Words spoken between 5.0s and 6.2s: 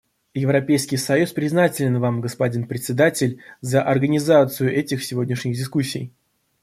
сегодняшних дискуссий.